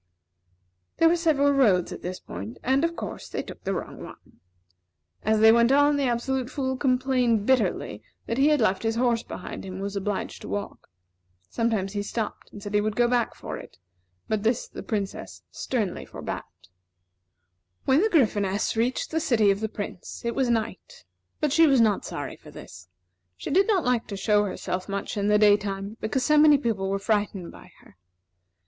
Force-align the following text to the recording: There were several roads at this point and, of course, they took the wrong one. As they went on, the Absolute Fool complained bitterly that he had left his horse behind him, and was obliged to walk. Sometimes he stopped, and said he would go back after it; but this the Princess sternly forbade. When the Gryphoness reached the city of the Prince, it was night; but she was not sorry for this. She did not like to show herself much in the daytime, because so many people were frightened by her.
There 0.97 1.07
were 1.07 1.15
several 1.15 1.51
roads 1.51 1.91
at 1.91 2.01
this 2.01 2.19
point 2.19 2.57
and, 2.63 2.83
of 2.83 2.95
course, 2.95 3.29
they 3.29 3.43
took 3.43 3.63
the 3.63 3.75
wrong 3.75 4.01
one. 4.03 4.39
As 5.21 5.41
they 5.41 5.51
went 5.51 5.71
on, 5.71 5.95
the 5.95 6.05
Absolute 6.07 6.49
Fool 6.49 6.75
complained 6.75 7.45
bitterly 7.45 8.01
that 8.25 8.39
he 8.39 8.47
had 8.47 8.59
left 8.61 8.81
his 8.81 8.95
horse 8.95 9.21
behind 9.21 9.63
him, 9.63 9.73
and 9.75 9.83
was 9.83 9.95
obliged 9.95 10.41
to 10.41 10.47
walk. 10.47 10.89
Sometimes 11.51 11.93
he 11.93 12.01
stopped, 12.01 12.51
and 12.51 12.63
said 12.63 12.73
he 12.73 12.81
would 12.81 12.95
go 12.95 13.07
back 13.07 13.33
after 13.35 13.57
it; 13.57 13.77
but 14.27 14.41
this 14.41 14.67
the 14.67 14.81
Princess 14.81 15.43
sternly 15.51 16.03
forbade. 16.05 16.41
When 17.85 18.01
the 18.01 18.09
Gryphoness 18.09 18.75
reached 18.75 19.11
the 19.11 19.19
city 19.19 19.51
of 19.51 19.59
the 19.59 19.69
Prince, 19.69 20.25
it 20.25 20.33
was 20.33 20.49
night; 20.49 21.05
but 21.39 21.53
she 21.53 21.67
was 21.67 21.79
not 21.79 22.05
sorry 22.05 22.37
for 22.37 22.49
this. 22.49 22.87
She 23.37 23.51
did 23.51 23.67
not 23.67 23.85
like 23.85 24.07
to 24.07 24.17
show 24.17 24.45
herself 24.45 24.89
much 24.89 25.15
in 25.15 25.27
the 25.27 25.37
daytime, 25.37 25.97
because 26.01 26.25
so 26.25 26.39
many 26.39 26.57
people 26.57 26.89
were 26.89 26.97
frightened 26.97 27.51
by 27.51 27.69
her. 27.81 27.97